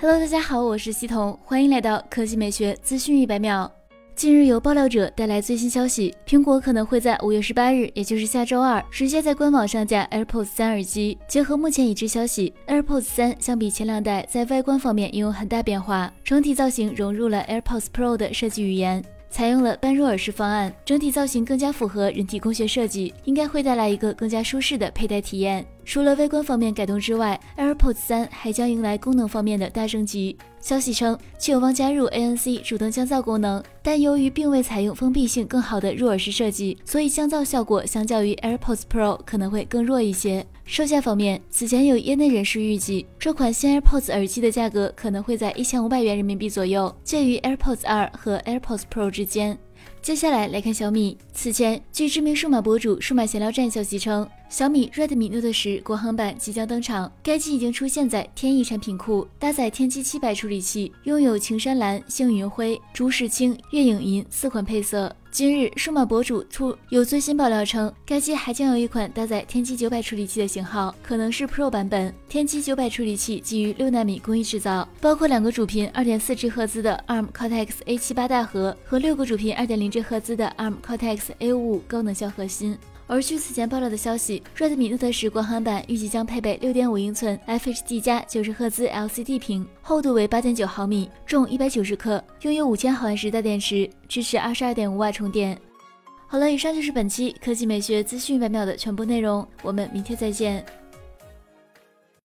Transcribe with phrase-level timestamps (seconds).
[0.00, 3.70] Hello，大家好，我是西彤，欢迎来到科技美学资讯一百秒。
[4.14, 11.18] 近日有爆料者带来最新消息，苹果可能会在五月十八日，也就是下周二，直接在官网上架 AirPods 三耳机。
[11.26, 19.04] 结合目前已知消息，AirPods 三相比前两代在外观方面拥有很大变化，整体造型融入了 AirPods Pro 的设计语言。
[19.30, 25.66] 采用了半入耳式方案，整体造型更加符合人体工学设计，应该会带来一个更加舒适的佩戴体验。
[25.84, 30.36] 除了外观方面改动之外，AirPods 三还将迎来功能方面的大升级。
[30.60, 40.46] 消息称，其有望加入 ANC 主动降噪功能，但由于并未采用封闭性更好的入耳式设计，所以降噪效果相较于 AirPods Pro 可能会更弱一些。
[40.64, 49.58] 售价方面，此前有业内人士预计，这款新 AirPods 耳机的价格可能会在一千五百元人民币左右，介于 AirPods 二和 AirPods Pro 之间。
[50.00, 51.18] 接下来来看小米。
[51.34, 57.10] 此前，据知名数码博主数码闲聊站消息称，小米 Redmi Note 十国行版即将登场。
[57.24, 65.12] 该机已经出现在天翼产品库，搭载天玑七百处理器，拥有晴山蓝、星云灰、竹石青、月影银四款配色。
[65.32, 72.14] 今日，数码博主出有最新爆料称，该机还将有一款搭载天玑九百处理器的型号，可能是 Pro 版本。
[72.28, 82.78] 天玑九百处理器基于六纳米工艺制造，包括两个主频二点四 G 赫兹的 ARM Cortex A 七八大核和六个主频二点零 G 赫兹的 ARM Cortex A 五五高能效核心。
[83.06, 95.58] 而据此前爆料的消息，Redmi Note 十国行版预计将配备6.5英寸 FHD 加九十赫兹 LCD 屏，厚度为8.9毫米，重190克，拥有5000毫安时大电池，支持二十二点五瓦充电。
[96.26, 100.64] 好了，以上就是本期科技美学资讯百秒的全部内容，我们明天再见。